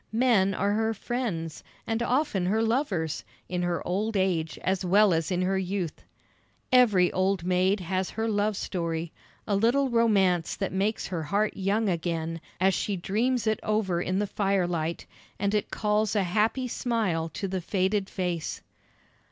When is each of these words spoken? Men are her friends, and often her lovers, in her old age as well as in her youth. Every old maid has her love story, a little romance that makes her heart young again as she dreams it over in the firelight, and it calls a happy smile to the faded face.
Men 0.13 0.55
are 0.55 0.71
her 0.71 0.95
friends, 0.95 1.63
and 1.85 2.01
often 2.01 2.47
her 2.47 2.63
lovers, 2.63 3.23
in 3.47 3.61
her 3.61 3.85
old 3.87 4.17
age 4.17 4.57
as 4.63 4.83
well 4.83 5.13
as 5.13 5.29
in 5.29 5.43
her 5.43 5.59
youth. 5.59 6.03
Every 6.71 7.13
old 7.13 7.43
maid 7.45 7.81
has 7.81 8.09
her 8.09 8.27
love 8.27 8.57
story, 8.57 9.11
a 9.45 9.55
little 9.55 9.91
romance 9.91 10.55
that 10.55 10.73
makes 10.73 11.05
her 11.09 11.21
heart 11.21 11.55
young 11.55 11.87
again 11.87 12.41
as 12.59 12.73
she 12.73 12.95
dreams 12.95 13.45
it 13.45 13.59
over 13.61 14.01
in 14.01 14.17
the 14.17 14.25
firelight, 14.25 15.05
and 15.37 15.53
it 15.53 15.69
calls 15.69 16.15
a 16.15 16.23
happy 16.23 16.67
smile 16.67 17.29
to 17.35 17.47
the 17.47 17.61
faded 17.61 18.09
face. 18.09 18.63